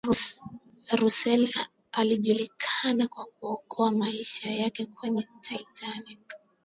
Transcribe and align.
russell 0.99 1.49
alijulikana 1.91 3.07
kwa 3.07 3.25
kuokoa 3.25 3.91
maisha 3.91 4.51
yake 4.51 4.85
kwenye 4.85 5.27
titanic 5.41 6.33